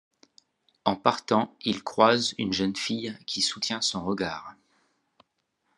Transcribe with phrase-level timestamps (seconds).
[0.83, 4.55] En partant il croise une jeune fille qui soutient son regard.